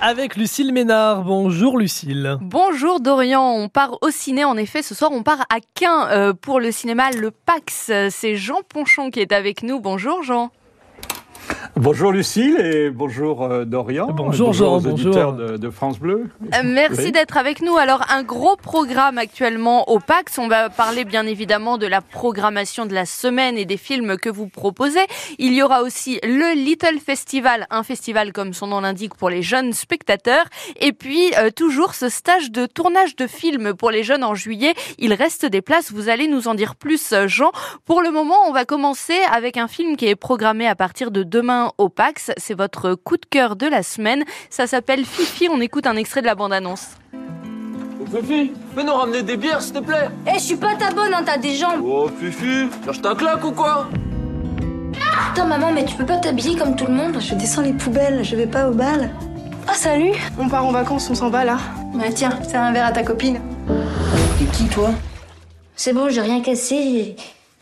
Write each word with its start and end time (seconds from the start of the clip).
avec 0.00 0.36
Lucille 0.36 0.72
Ménard. 0.72 1.24
Bonjour 1.24 1.78
Lucille. 1.78 2.36
Bonjour 2.40 3.00
Dorian, 3.00 3.42
on 3.42 3.68
part 3.68 3.98
au 4.02 4.10
ciné 4.10 4.44
en 4.44 4.56
effet 4.56 4.82
ce 4.82 4.94
soir 4.94 5.10
on 5.12 5.22
part 5.22 5.42
à 5.50 5.58
Quin 5.74 6.08
euh, 6.08 6.32
pour 6.32 6.60
le 6.60 6.70
cinéma 6.70 7.10
Le 7.10 7.30
Pax. 7.30 7.90
C'est 8.10 8.36
Jean 8.36 8.60
Ponchon 8.68 9.10
qui 9.10 9.20
est 9.20 9.32
avec 9.32 9.62
nous. 9.62 9.80
Bonjour 9.80 10.22
Jean. 10.22 10.50
Bonjour 11.80 12.10
Lucille 12.10 12.58
et 12.60 12.90
bonjour 12.90 13.44
euh, 13.44 13.64
Dorian. 13.64 14.08
Bonjour, 14.08 14.52
Jean, 14.52 14.74
aux 14.74 14.86
auditeurs 14.88 15.32
de, 15.32 15.56
de, 15.56 15.70
France 15.70 16.00
Bleu. 16.00 16.28
Euh, 16.42 16.62
merci 16.64 17.04
Oui. 17.04 17.12
d'être 17.12 17.36
avec 17.36 17.62
nous. 17.62 17.76
Alors 17.76 18.04
un 18.10 18.24
gros 18.24 18.56
programme 18.56 19.16
actuellement 19.16 19.88
au 19.88 20.00
PAX. 20.00 20.38
On 20.38 20.48
va 20.48 20.70
parler 20.70 21.04
bien 21.04 21.24
évidemment 21.24 21.78
de 21.78 21.86
la 21.86 22.00
programmation 22.00 22.84
de 22.84 22.94
la 22.94 23.06
semaine 23.06 23.56
et 23.56 23.64
des 23.64 23.76
films 23.76 24.16
que 24.16 24.28
vous 24.28 24.48
proposez. 24.48 25.06
Il 25.38 25.54
y 25.54 25.62
aura 25.62 25.82
aussi 25.82 26.18
le 26.24 26.52
Little 26.56 26.98
Festival, 26.98 27.68
un 27.70 27.84
festival 27.84 28.32
comme 28.32 28.54
son 28.54 28.66
nom 28.66 28.80
l'indique 28.80 29.14
pour 29.14 29.30
les 29.30 29.42
jeunes 29.42 29.72
spectateurs. 29.72 30.46
Et 30.80 30.92
puis 30.92 31.32
euh, 31.38 31.50
toujours 31.50 31.94
ce 31.94 32.08
stage 32.08 32.50
de 32.50 32.66
tournage 32.66 33.14
de 33.14 33.28
films 33.28 33.74
pour 33.74 33.92
les 33.92 34.02
jeunes 34.02 34.24
en 34.24 34.34
juillet. 34.34 34.74
Il 34.98 35.14
reste 35.14 35.46
des 35.46 35.62
places. 35.62 35.92
Vous 35.92 36.08
allez 36.08 36.26
nous 36.26 36.48
en 36.48 36.54
dire 36.54 36.74
plus, 36.74 37.14
Jean. 37.28 37.52
Pour 37.84 38.02
le 38.02 38.10
moment, 38.10 38.48
on 38.48 38.52
va 38.52 38.64
commencer 38.64 39.18
avec 39.32 39.56
un 39.56 39.68
film 39.68 39.96
qui 39.96 40.06
est 40.06 40.16
programmé 40.16 40.66
à 40.66 40.74
partir 40.74 41.12
de 41.12 41.22
demain 41.22 41.67
au 41.78 41.88
PAX. 41.88 42.30
C'est 42.36 42.54
votre 42.54 42.94
coup 42.94 43.16
de 43.16 43.26
cœur 43.28 43.56
de 43.56 43.66
la 43.66 43.82
semaine. 43.82 44.24
Ça 44.50 44.66
s'appelle 44.66 45.04
Fifi. 45.04 45.48
On 45.50 45.60
écoute 45.60 45.86
un 45.86 45.96
extrait 45.96 46.20
de 46.22 46.26
la 46.26 46.34
bande-annonce. 46.34 46.86
Fifi, 48.10 48.52
fais 48.74 48.84
nous 48.84 48.94
ramener 48.94 49.22
des 49.22 49.36
bières, 49.36 49.60
s'il 49.60 49.74
te 49.74 49.80
plaît. 49.80 50.08
Eh, 50.26 50.34
je 50.38 50.38
suis 50.44 50.56
pas 50.56 50.74
ta 50.76 50.90
bonne, 50.92 51.12
hein, 51.12 51.22
t'as 51.26 51.36
des 51.36 51.54
jambes. 51.54 51.82
Oh, 51.84 52.08
Fifi, 52.18 52.68
cherche 52.84 53.02
ta 53.02 53.14
claque 53.14 53.44
ou 53.44 53.52
quoi? 53.52 53.86
Putain, 55.28 55.44
maman, 55.44 55.72
mais 55.72 55.84
tu 55.84 55.94
peux 55.94 56.06
pas 56.06 56.16
t'habiller 56.16 56.56
comme 56.56 56.74
tout 56.74 56.86
le 56.86 56.94
monde? 56.94 57.18
Je 57.20 57.34
descends 57.34 57.60
les 57.62 57.74
poubelles, 57.74 58.24
je 58.24 58.34
vais 58.34 58.46
pas 58.46 58.68
au 58.70 58.72
bal. 58.72 59.10
Ah, 59.66 59.74
salut. 59.74 60.12
On 60.38 60.48
part 60.48 60.64
en 60.64 60.72
vacances, 60.72 61.10
on 61.10 61.14
s'en 61.14 61.28
va 61.28 61.44
là. 61.44 61.58
Bah 61.94 62.04
tiens, 62.14 62.38
c'est 62.48 62.56
un 62.56 62.72
verre 62.72 62.86
à 62.86 62.92
ta 62.92 63.02
copine. 63.02 63.40
T'es 64.38 64.44
qui, 64.56 64.64
toi? 64.68 64.90
C'est 65.76 65.92
bon, 65.92 66.08
j'ai 66.08 66.22
rien 66.22 66.40
cassé, 66.40 67.16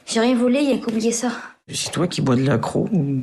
j'ai- 0.06 0.20
rien 0.20 0.36
volé, 0.36 0.60
y 0.60 0.72
a 0.72 0.78
qu'oublié 0.78 1.10
ça. 1.10 1.28
C'est 1.72 1.90
toi 1.90 2.06
qui 2.06 2.20
bois 2.20 2.36
de 2.36 2.42
l'accro 2.46 2.88
ou... 2.92 3.22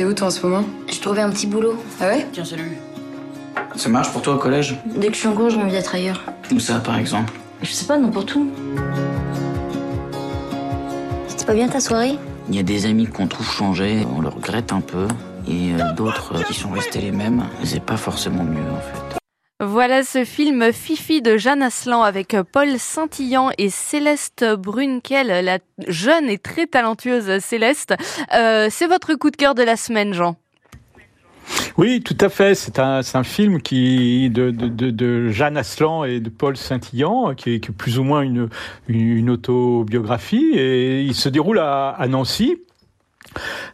T'es 0.00 0.06
où 0.06 0.14
toi 0.14 0.28
en 0.28 0.30
ce 0.30 0.46
moment 0.46 0.64
J'ai 0.88 0.98
trouvé 0.98 1.20
un 1.20 1.28
petit 1.28 1.46
boulot. 1.46 1.74
Ah 2.00 2.06
ouais 2.06 2.26
Tiens, 2.32 2.42
salut. 2.42 2.78
Ça 3.76 3.90
marche 3.90 4.10
pour 4.10 4.22
toi 4.22 4.36
au 4.36 4.38
collège 4.38 4.78
Dès 4.86 5.08
que 5.08 5.12
je 5.12 5.18
suis 5.18 5.28
en 5.28 5.34
cours, 5.34 5.50
j'ai 5.50 5.58
envie 5.58 5.72
d'être 5.72 5.94
ailleurs. 5.94 6.24
Où 6.50 6.58
ça, 6.58 6.78
par 6.78 6.96
exemple 6.96 7.34
Je 7.60 7.70
sais 7.70 7.84
pas, 7.84 7.98
n'importe 7.98 8.34
où. 8.34 8.50
C'était 11.28 11.44
pas 11.44 11.52
bien 11.52 11.68
ta 11.68 11.80
soirée 11.80 12.16
Il 12.48 12.56
y 12.56 12.58
a 12.58 12.62
des 12.62 12.86
amis 12.86 13.08
qu'on 13.08 13.26
trouve 13.26 13.46
changés, 13.46 14.06
on 14.16 14.22
le 14.22 14.28
regrette 14.28 14.72
un 14.72 14.80
peu, 14.80 15.06
et 15.46 15.74
euh, 15.74 15.92
d'autres 15.92 16.42
qui 16.44 16.54
sont 16.54 16.70
restés 16.70 17.02
les 17.02 17.12
mêmes. 17.12 17.44
C'est 17.62 17.84
pas 17.84 17.98
forcément 17.98 18.42
mieux, 18.42 18.56
en 18.72 18.80
fait. 18.80 19.19
Voilà 19.62 20.04
ce 20.04 20.24
film 20.24 20.72
Fifi 20.72 21.20
de 21.20 21.36
Jeanne 21.36 21.62
Aslan 21.62 22.02
avec 22.02 22.34
Paul 22.50 22.78
Saint-Illan 22.78 23.50
et 23.58 23.68
Céleste 23.68 24.42
Brunkel, 24.56 25.44
la 25.44 25.58
jeune 25.86 26.30
et 26.30 26.38
très 26.38 26.66
talentueuse 26.66 27.40
Céleste. 27.40 27.94
Euh, 28.34 28.68
c'est 28.70 28.86
votre 28.86 29.14
coup 29.16 29.30
de 29.30 29.36
cœur 29.36 29.54
de 29.54 29.62
la 29.62 29.76
semaine, 29.76 30.14
Jean. 30.14 30.36
Oui, 31.76 32.00
tout 32.00 32.16
à 32.22 32.30
fait. 32.30 32.54
C'est 32.54 32.78
un, 32.78 33.02
film 33.22 33.60
qui 33.60 34.30
de, 34.30 34.50
de, 34.50 35.28
Jeanne 35.28 35.58
Aslan 35.58 36.04
et 36.04 36.20
de 36.20 36.30
Paul 36.30 36.56
Saint-Illan, 36.56 37.34
qui 37.34 37.56
est, 37.56 37.60
qui 37.60 37.70
est 37.70 37.74
plus 37.74 37.98
ou 37.98 38.02
moins 38.02 38.22
une, 38.22 39.30
autobiographie, 39.30 40.52
et 40.54 41.02
il 41.02 41.14
se 41.14 41.28
déroule 41.28 41.58
à 41.58 42.06
Nancy. 42.08 42.56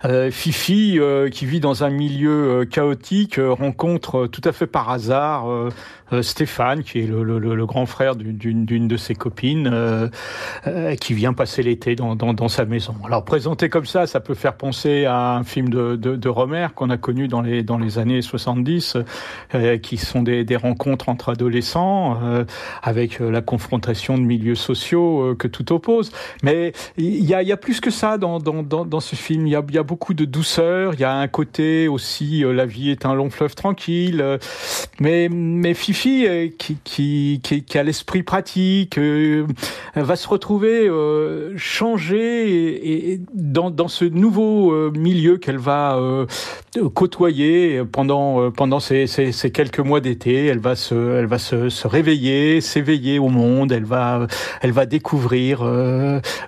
Euh, 0.05 0.31
Fifi, 0.31 0.99
euh, 0.99 1.29
qui 1.29 1.47
vit 1.47 1.61
dans 1.61 1.85
un 1.85 1.91
milieu 1.91 2.61
euh, 2.61 2.65
chaotique, 2.65 3.41
rencontre 3.41 4.27
tout 4.27 4.43
à 4.45 4.53
fait 4.53 4.67
par 4.67 4.91
hasard 4.91 5.47
Stéphane, 6.23 6.83
qui 6.83 7.01
est 7.01 7.07
le, 7.07 7.23
le, 7.23 7.39
le- 7.39 7.67
grand 7.67 7.87
frère 7.87 8.15
d'une- 8.17 8.87
de 8.89 8.97
ses 8.97 9.15
copines, 9.15 9.69
euh, 9.73 10.09
euh, 10.67 10.95
qui 10.95 11.15
vient 11.15 11.33
passer 11.33 11.63
l'été 11.63 11.97
dans, 11.97 12.15
dans, 12.15 12.33
dans 12.33 12.49
sa 12.49 12.65
maison. 12.65 12.95
Alors 13.05 13.25
présenté 13.25 13.69
comme 13.69 13.87
ça, 13.87 14.07
ça 14.07 14.21
peut 14.21 14.35
faire 14.35 14.55
penser 14.57 15.05
à 15.05 15.35
un 15.35 15.43
film 15.45 15.69
de, 15.69 15.97
de, 15.97 16.15
de 16.15 16.29
Romer 16.29 16.69
qu'on 16.75 16.91
a 16.91 16.97
connu 16.97 17.27
dans 17.27 17.41
les, 17.41 17.63
dans 17.65 17.79
les 17.79 17.99
années 17.99 18.23
70, 18.23 18.97
euh, 19.55 19.79
qui 19.79 19.97
sont 19.97 20.23
des, 20.23 20.45
des 20.45 20.57
rencontres 20.57 21.09
entre 21.09 21.31
adolescents, 21.31 22.19
euh, 22.23 22.45
avec 22.83 23.21
euh, 23.21 23.31
la 23.31 23.41
confrontation 23.43 24.17
de 24.17 24.23
milieux 24.23 24.55
sociaux 24.55 25.23
euh, 25.23 25.35
que 25.35 25.49
tout 25.49 25.73
oppose. 25.73 26.13
Mais 26.43 26.73
il 26.97 27.25
y 27.25 27.35
a, 27.35 27.43
y 27.43 27.53
a 27.53 27.57
plus 27.57 27.81
que 27.81 27.91
ça 27.91 28.17
dans, 28.17 28.39
dans, 28.39 28.63
dans, 28.63 28.85
dans 28.85 29.01
ce 29.01 29.17
film. 29.17 29.47
Il 29.47 29.51
y, 29.51 29.57
a, 29.57 29.65
y 29.73 29.79
a 29.79 29.83
beaucoup 29.83 30.15
de 30.15 30.25
douceur. 30.25 30.95
Il 30.95 31.01
y 31.01 31.05
a 31.05 31.15
un 31.15 31.29
côté 31.29 31.89
aussi, 31.89 32.45
euh, 32.45 32.53
la 32.53 32.67
vie 32.67 32.91
est 32.91 33.05
un 33.07 33.15
long 33.15 33.31
fleuve 33.31 33.55
tranquille. 33.57 34.21
euh, 34.21 34.39
mais, 35.01 35.29
mais 35.31 35.75
Fifi, 35.75 35.96
euh, 36.07 36.49
qui, 36.59 36.77
qui, 36.85 37.41
qui, 37.43 37.79
a 37.79 37.83
l'esprit 37.83 38.23
pratique, 38.23 38.99
euh, 38.99 39.47
va 39.95 40.17
se 40.17 40.29
retrouver 40.29 40.89
euh, 40.89 41.53
changée 41.57 43.21
dans, 43.35 43.71
dans 43.71 43.89
ce 43.89 44.05
nouveau 44.05 44.91
milieu 44.93 45.39
qu'elle 45.39 45.59
va 45.59 45.99
côtoyer 46.95 47.83
pendant, 47.91 48.51
pendant 48.51 48.81
ces, 48.81 49.07
ces, 49.07 49.51
quelques 49.51 49.79
mois 49.79 50.01
d'été. 50.01 50.47
Elle 50.47 50.59
va 50.59 50.77
se, 50.77 50.95
elle 50.95 51.27
va 51.27 51.39
se, 51.39 51.87
réveiller, 51.87 52.61
s'éveiller 52.61 53.19
au 53.19 53.29
monde. 53.29 53.73
Elle 53.73 53.85
va, 53.85 54.27
elle 54.61 54.73
va 54.73 54.87
découvrir 54.87 55.65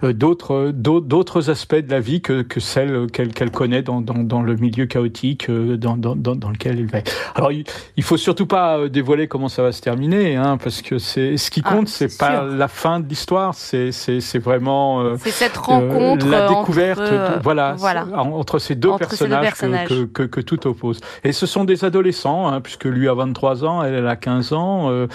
d'autres, 0.03 0.71
d'autres 0.73 1.51
aspects 1.51 1.77
de 1.77 1.91
la 1.91 2.01
vie 2.01 2.21
que, 2.21 2.43
que 2.43 2.61
celles 2.61 3.11
qu'elle 3.11 3.33
qu'elle 3.33 3.51
connaît 3.51 3.83
dans, 3.83 4.01
dans, 4.01 4.43
le 4.43 4.57
milieu 4.57 4.87
chaotique 4.87 5.51
dans, 5.51 5.97
dans, 5.97 6.17
dans, 6.17 6.51
lequel 6.51 6.79
elle 6.79 6.87
va. 6.87 6.99
Alors, 7.35 7.53
il, 7.53 7.65
il 7.97 8.03
faut 8.03 8.17
surtout 8.17 8.47
pas 8.47 8.89
dévoiler 8.89 9.29
comment 9.29 9.38
ça 9.47 9.63
va 9.63 9.71
se 9.71 9.81
terminer, 9.81 10.35
hein, 10.35 10.57
parce 10.61 10.83
que 10.83 10.99
c'est 10.99 11.37
ce 11.37 11.53
qui 11.53 11.63
Ah, 11.65 11.75
compte, 11.75 11.87
c'est 11.87 12.09
c'est 12.09 12.19
pas 12.19 12.33
sûr. 12.41 12.57
la 12.57 12.67
fin 12.67 12.99
de 12.99 13.09
l'histoire, 13.09 13.55
c'est 13.55 13.91
vraiment 14.39 15.03
euh, 15.03 15.15
euh, 15.15 16.17
la 16.29 16.51
entre, 16.51 16.59
découverte, 16.61 16.99
de- 17.01 17.41
voilà, 17.45 17.75
voilà. 17.79 18.05
entre 18.17 18.59
ces 18.59 18.75
deux 18.75 18.89
Entre 18.89 19.13
ces 19.13 19.29
deux 19.29 19.39
personnages. 19.39 19.89
Que, 19.89 20.23
que, 20.25 20.41
tout 20.41 20.67
oppose. 20.67 20.99
Et 21.23 21.31
ce 21.33 21.47
sont 21.47 21.63
des 21.65 21.85
adolescents, 21.85 22.49
hein, 22.49 22.61
puisque 22.61 22.87
lui 22.87 23.09
a 23.09 23.15
23 23.15 23.65
ans, 23.65 23.85
elle, 23.85 23.95
elle 23.95 24.09
a 24.09 24.17
15 24.17 24.53
ans, 24.55 24.91
euh, 24.91 25.07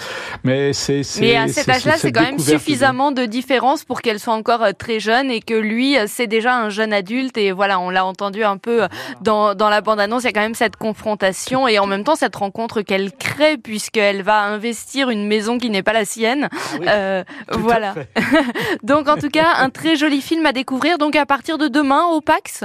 mais 0.44 0.72
c'est 0.72 1.02
Mais 1.20 1.36
à 1.36 1.48
cet 1.48 1.68
âge-là, 1.68 1.96
c'est 1.98 2.12
quand 2.12 2.22
même 2.22 2.38
suffisamment 2.38 3.12
de 3.12 3.24
différence 3.26 3.84
pour 3.84 4.00
qu'elle 4.00 4.20
soit 4.20 4.32
encore 4.34 4.64
très 4.78 5.00
jeune 5.00 5.30
et 5.30 5.40
que 5.40 5.54
lui, 5.54 5.96
c'est 6.06 6.28
déjà 6.28 6.56
un 6.56 6.68
jeune 6.70 6.92
adulte. 6.92 7.36
Et 7.36 7.50
voilà, 7.52 7.80
on 7.80 7.90
l'a 7.90 8.06
entendu 8.06 8.44
un 8.44 8.56
peu 8.56 8.82
dans, 9.20 9.54
dans 9.54 9.68
la 9.68 9.80
bande-annonce, 9.80 10.22
il 10.22 10.26
y 10.26 10.28
a 10.28 10.32
quand 10.32 10.40
même 10.40 10.54
cette 10.54 10.76
confrontation 10.76 11.66
et 11.66 11.78
en 11.80 11.86
même 11.86 12.04
temps 12.04 12.14
cette 12.14 12.36
rencontre 12.36 12.82
qu'elle 12.82 13.10
crée 13.12 13.56
puisqu'elle 13.56 14.13
va 14.22 14.42
investir 14.42 15.10
une 15.10 15.26
maison 15.26 15.58
qui 15.58 15.70
n'est 15.70 15.82
pas 15.82 15.92
la 15.92 16.04
sienne. 16.04 16.48
Euh, 16.86 17.24
Tout 17.50 17.54
à 17.54 17.58
voilà. 17.58 17.94
Donc 18.82 19.08
en 19.08 19.16
tout 19.16 19.30
cas, 19.30 19.54
un 19.58 19.70
très 19.70 19.96
joli 19.96 20.20
film 20.20 20.46
à 20.46 20.52
découvrir. 20.52 20.98
Donc 20.98 21.16
à 21.16 21.26
partir 21.26 21.58
de 21.58 21.68
demain 21.68 22.04
au 22.06 22.20
PAX. 22.20 22.64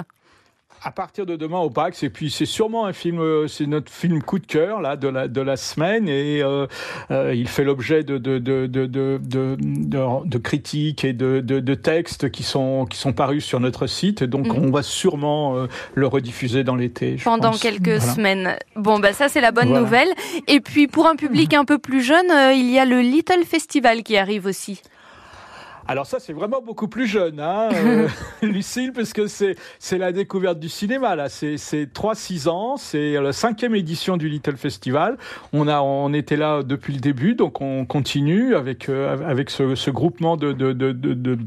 À 0.81 0.91
partir 0.91 1.25
de 1.25 1.35
demain 1.35 1.59
au 1.59 1.69
PAX, 1.69 2.03
et 2.03 2.09
puis 2.09 2.31
c'est 2.31 2.45
sûrement 2.45 2.85
un 2.85 2.93
film, 2.93 3.19
euh, 3.19 3.47
c'est 3.49 3.65
notre 3.65 3.91
film 3.91 4.23
coup 4.23 4.39
de 4.39 4.45
cœur 4.45 4.79
là 4.81 4.95
de 4.95 5.09
la 5.09 5.27
de 5.27 5.41
la 5.41 5.57
semaine, 5.57 6.07
et 6.07 6.41
euh, 6.41 6.67
euh, 7.11 7.33
il 7.35 7.49
fait 7.49 7.65
l'objet 7.65 8.03
de 8.03 8.17
de 8.17 8.37
de 8.37 8.65
de 8.65 9.19
de, 9.21 9.57
de, 9.59 10.37
critiques 10.37 11.03
et 11.03 11.11
de, 11.11 11.41
de 11.41 11.59
de 11.59 11.75
textes 11.75 12.29
qui 12.31 12.43
sont 12.43 12.85
qui 12.89 12.97
sont 12.97 13.11
parus 13.11 13.43
sur 13.43 13.59
notre 13.59 13.87
site, 13.87 14.23
donc 14.23 14.47
Mhm. 14.47 14.65
on 14.67 14.71
va 14.71 14.81
sûrement 14.81 15.57
euh, 15.57 15.67
le 15.95 16.07
rediffuser 16.07 16.63
dans 16.63 16.75
l'été. 16.75 17.17
pendant 17.23 17.51
pense. 17.51 17.61
quelques 17.61 17.97
Voilà. 17.97 18.13
semaines. 18.13 18.55
Bon, 18.77 18.99
bah 18.99 19.11
ça 19.11 19.27
c'est 19.27 19.41
la 19.41 19.51
bonne 19.51 19.67
Voilà. 19.67 19.81
nouvelle. 19.83 20.09
Et 20.47 20.61
puis 20.61 20.87
pour 20.87 21.07
un 21.07 21.15
public 21.17 21.53
un 21.53 21.65
peu 21.65 21.77
plus 21.77 22.01
jeune, 22.03 22.31
euh, 22.31 22.53
il 22.53 22.69
y 22.71 22.79
a 22.79 22.85
le 22.85 23.01
Little 23.01 23.43
Festival 23.45 24.01
qui 24.03 24.15
arrive 24.15 24.45
aussi. 24.45 24.81
Alors 25.89 26.05
ça, 26.05 26.19
c'est 26.19 26.33
vraiment 26.33 26.61
beaucoup 26.61 26.87
plus 26.87 27.07
jeune, 27.07 27.39
hein, 27.39 27.69
euh, 27.73 28.07
Lucille, 28.43 28.91
parce 28.93 29.11
que 29.11 29.25
c'est 29.25 29.55
c'est 29.79 29.97
la 29.97 30.11
découverte 30.11 30.59
du 30.59 30.69
cinéma 30.69 31.15
là. 31.15 31.29
C'est 31.29 31.57
c'est 31.57 31.85
3-6 31.85 32.47
ans, 32.47 32.77
c'est 32.77 33.13
la 33.13 33.33
cinquième 33.33 33.73
édition 33.73 34.15
du 34.15 34.29
Little 34.29 34.55
Festival. 34.55 35.17
On 35.51 35.67
a 35.67 35.81
on 35.81 36.13
était 36.13 36.35
là 36.35 36.61
depuis 36.61 36.93
le 36.93 36.99
début, 36.99 37.33
donc 37.33 37.59
on 37.59 37.87
continue 37.87 38.53
avec 38.53 38.87
euh, 38.87 39.17
avec 39.27 39.49
ce, 39.49 39.73
ce 39.73 39.89
groupement 39.89 40.37
de 40.37 40.53
de 40.53 40.73
de, 40.73 40.91
de, 40.91 41.39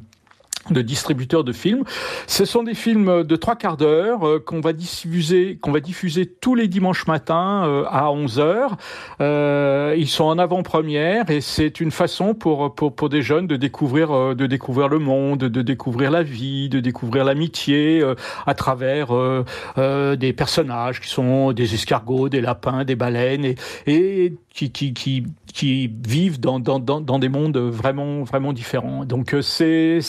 de 0.72 0.82
distributeurs 0.82 1.44
de 1.44 1.52
films. 1.52 1.84
Ce 2.26 2.44
sont 2.44 2.62
des 2.62 2.74
films 2.74 3.24
de 3.24 3.36
trois 3.36 3.56
quarts 3.56 3.76
d'heure 3.76 4.26
euh, 4.26 4.38
qu'on 4.38 4.60
va 4.60 4.72
diffuser, 4.72 5.58
qu'on 5.60 5.72
va 5.72 5.80
diffuser 5.80 6.26
tous 6.26 6.54
les 6.54 6.68
dimanches 6.68 7.06
matins 7.06 7.64
euh, 7.66 7.84
à 7.88 8.10
11 8.10 8.38
heures. 8.38 8.76
Euh, 9.20 9.94
ils 9.96 10.08
sont 10.08 10.24
en 10.24 10.38
avant-première 10.38 11.30
et 11.30 11.40
c'est 11.40 11.80
une 11.80 11.90
façon 11.90 12.34
pour, 12.34 12.74
pour 12.74 13.08
des 13.08 13.22
jeunes 13.22 13.46
de 13.46 13.56
découvrir 13.56 14.10
euh, 14.10 14.34
de 14.34 14.46
découvrir 14.46 14.88
le 14.88 14.98
monde, 14.98 15.40
de 15.40 15.62
découvrir 15.62 16.10
la 16.10 16.22
vie, 16.22 16.68
de 16.68 16.80
découvrir 16.80 17.24
l'amitié 17.24 18.00
euh, 18.00 18.14
à 18.46 18.54
travers 18.54 19.14
euh, 19.14 19.44
euh, 19.78 20.16
des 20.16 20.32
personnages 20.32 21.00
qui 21.00 21.08
sont 21.08 21.52
des 21.52 21.74
escargots, 21.74 22.28
des 22.28 22.40
lapins, 22.40 22.84
des 22.84 22.96
baleines 22.96 23.54
et, 23.86 24.34
qui, 24.52 24.70
qui, 24.70 24.92
qui, 24.92 25.24
qui 25.52 25.90
vivent 26.06 26.40
dans, 26.40 26.58
dans, 26.60 26.78
dans, 26.78 27.00
dans 27.00 27.18
des 27.18 27.28
mondes 27.28 27.58
vraiment, 27.58 28.22
vraiment 28.22 28.52
différents. 28.52 29.04
Donc 29.04 29.34
euh, 29.34 29.42
c'est, 29.42 30.00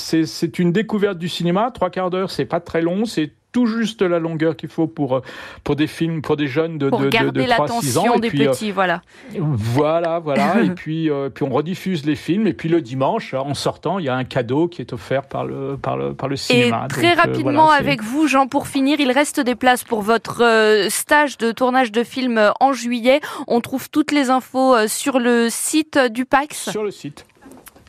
c'est 0.54 0.62
une 0.62 0.72
découverte 0.72 1.18
du 1.18 1.30
cinéma. 1.30 1.72
Trois 1.74 1.90
quarts 1.90 2.12
d'heure, 2.12 2.30
c'est 2.30 2.46
pas 2.46 2.60
très 2.60 2.82
long, 2.82 3.06
c'est 3.06 3.32
tout 3.54 3.68
juste 3.68 4.02
la 4.02 4.20
longueur 4.20 4.56
qu'il 4.56 4.70
faut 4.70 4.88
pour, 4.88 5.22
pour 5.64 5.76
des 5.76 5.88
films, 5.88 6.22
pour 6.22 6.36
des 6.36 6.48
jeunes 6.48 6.80
de, 6.80 6.90
pour 6.90 7.00
de, 7.00 7.06
de, 7.06 7.10
garder 7.10 7.46
de 7.46 7.50
3 7.50 7.68
6 7.68 7.98
ans. 8.00 8.14
Et 8.16 8.20
des 8.20 8.30
puis, 8.30 8.48
euh, 8.48 8.52
petits, 8.52 8.72
voilà. 8.72 9.02
voilà, 9.38 10.20
voilà. 10.20 10.62
et 10.64 10.72
puis, 10.72 11.10
euh, 11.10 11.30
puis 11.30 11.44
on 11.44 11.50
rediffuse 11.50 12.04
les 12.06 12.16
films. 12.16 12.48
Et 12.48 12.54
puis 12.54 12.68
le 12.68 12.82
dimanche, 12.82 13.34
en 13.34 13.54
sortant, 13.54 14.00
il 14.00 14.06
y 14.06 14.10
a 14.10 14.16
un 14.16 14.24
cadeau 14.24 14.68
qui 14.68 14.82
est 14.82 14.92
offert 14.92 15.24
par 15.24 15.46
le, 15.46 15.78
par 15.78 15.98
le, 15.98 16.14
par 16.14 16.30
le 16.30 16.34
Et 16.34 16.38
cinéma. 16.38 16.88
très 16.90 17.16
Donc, 17.16 17.18
euh, 17.18 17.22
rapidement 17.22 17.66
voilà, 17.66 17.80
avec 17.80 18.02
vous, 18.02 18.28
Jean, 18.28 18.48
pour 18.48 18.68
finir, 18.68 19.00
il 19.00 19.12
reste 19.12 19.40
des 19.40 19.56
places 19.56 19.84
pour 19.84 20.02
votre 20.02 20.44
euh, 20.44 20.90
stage 20.90 21.38
de 21.38 21.52
tournage 21.52 21.92
de 21.92 22.04
film 22.04 22.40
euh, 22.40 22.50
en 22.60 22.74
juillet. 22.74 23.22
On 23.48 23.62
trouve 23.62 23.90
toutes 23.90 24.12
les 24.12 24.32
infos 24.32 24.76
euh, 24.76 24.88
sur 24.88 25.20
le 25.20 25.50
site 25.52 25.98
euh, 25.98 26.10
du 26.10 26.26
PAX. 26.26 26.72
Sur 26.72 26.84
le 26.84 26.92
site. 26.92 27.26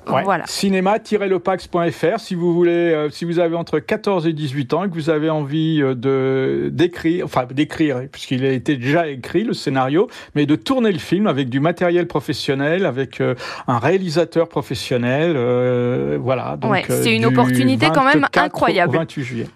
Ouais. 0.09 0.23
Voilà. 0.23 0.45
Cinéma-lepax.fr 0.47 2.21
si 2.21 2.35
vous 2.35 2.53
voulez, 2.55 2.71
euh, 2.93 3.11
si 3.11 3.25
vous 3.25 3.39
avez 3.39 3.57
entre 3.57 3.79
14 3.79 4.27
et 4.27 4.33
18 4.33 4.75
ans 4.75 4.85
et 4.85 4.89
que 4.89 4.95
vous 4.95 5.11
avez 5.11 5.31
envie 5.31 5.81
euh, 5.83 5.95
de 5.95 6.71
d'écrire, 6.73 7.25
enfin 7.25 7.47
d'écrire, 7.51 8.03
puisqu'il 8.11 8.45
a 8.45 8.51
été 8.53 8.77
déjà 8.77 9.09
écrit 9.09 9.45
le 9.45 9.53
scénario, 9.55 10.09
mais 10.35 10.47
de 10.47 10.57
tourner 10.57 10.93
le 10.93 10.99
film 10.99 11.27
avec 11.27 11.49
du 11.49 11.61
matériel 11.61 12.07
professionnel, 12.07 12.87
avec 12.87 13.21
euh, 13.21 13.35
un 13.67 13.79
réalisateur 13.79 14.49
professionnel, 14.49 15.35
euh, 15.37 16.19
voilà. 16.21 16.57
Donc, 16.57 16.73
Ouais, 16.73 16.85
c'est 16.89 17.15
une 17.15 17.27
opportunité 17.27 17.87
quand 17.95 18.05
même 18.05 18.21
24 18.21 18.43
au 18.43 18.47
incroyable. 18.47 18.97
28 18.97 19.23
juillet. 19.23 19.47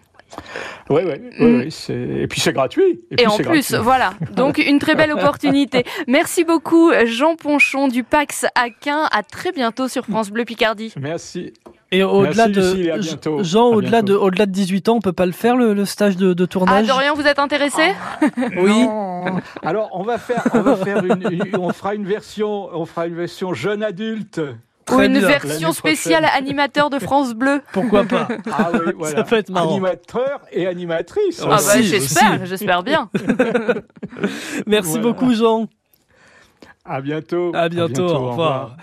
Oui, 0.90 1.02
oui, 1.04 1.14
Mm. 1.38 1.60
oui, 1.60 1.70
c'est... 1.70 1.94
et 1.94 2.26
puis 2.26 2.40
c'est 2.40 2.52
gratuit. 2.52 3.00
Et 3.10 3.16
puis 3.16 3.26
en 3.26 3.36
plus, 3.36 3.44
gratuit. 3.72 3.76
voilà. 3.84 4.12
Donc, 4.34 4.58
une 4.66 4.78
très 4.78 4.94
belle 4.94 5.12
opportunité. 5.12 5.84
Merci 6.06 6.44
beaucoup, 6.44 6.90
Jean 7.06 7.36
Ponchon 7.36 7.88
du 7.88 8.04
PAX 8.04 8.46
à 8.54 8.70
Quin. 8.70 9.08
À 9.12 9.22
très 9.22 9.52
bientôt 9.52 9.88
sur 9.88 10.04
France 10.04 10.30
Bleu 10.30 10.44
Picardie. 10.44 10.92
Merci. 10.98 11.52
Et 11.90 12.02
au-delà 12.02 12.48
Merci, 12.48 12.52
de 12.52 12.60
Lucille, 12.60 12.90
à 12.90 12.98
bientôt. 12.98 13.42
Jean, 13.42 13.68
au-delà 13.68 14.02
de 14.02 14.12
au-delà 14.14 14.44
de 14.44 14.50
18 14.50 14.90
ans, 14.90 14.96
on 14.96 15.00
peut 15.00 15.14
pas 15.14 15.24
le 15.24 15.32
faire 15.32 15.56
le, 15.56 15.72
le 15.72 15.84
stage 15.86 16.16
de, 16.18 16.34
de 16.34 16.44
Ah, 16.44 16.46
tournage. 16.46 16.86
Dorian, 16.86 17.14
vous 17.14 17.26
êtes 17.26 17.38
intéressé? 17.38 17.82
Oui. 18.56 18.84
Non. 18.84 19.40
Alors 19.62 19.88
on 19.92 20.02
va 20.02 20.18
faire, 20.18 20.44
on 20.52 20.60
va 20.60 20.76
faire 20.76 21.02
une, 21.04 21.22
une- 21.30 21.56
on 21.58 21.72
fera 21.72 21.94
une 21.94 22.04
version, 22.04 22.68
on 22.72 22.84
fera 22.84 23.06
une 23.06 23.14
version 23.14 23.54
jeune 23.54 23.82
adulte. 23.82 24.40
Ou 24.90 25.00
une 25.00 25.18
bien. 25.18 25.28
version 25.28 25.72
spéciale 25.72 26.24
animateur 26.36 26.90
de 26.90 26.98
France 26.98 27.34
Bleu 27.34 27.62
Pourquoi 27.72 28.04
pas 28.04 28.28
Ah 28.52 28.70
oui, 28.72 28.92
voilà. 28.96 29.16
Ça 29.16 29.22
peut 29.24 29.36
être 29.36 29.50
marrant. 29.50 29.70
Animateur 29.72 30.40
et 30.52 30.66
animatrice. 30.66 31.40
Ah 31.42 31.48
Ah 31.50 31.54
Aussi, 31.56 31.66
bah 31.66 31.72
aussi. 31.74 31.88
j'espère, 31.88 32.46
j'espère 32.46 32.82
bien. 32.82 33.10
Merci 34.66 34.90
Voilà. 34.98 35.02
beaucoup 35.02 35.32
Jean. 35.34 35.66
À 36.84 37.00
bientôt. 37.02 37.52
À 37.54 37.68
bientôt. 37.68 38.08
au 38.08 38.30
revoir. 38.30 38.76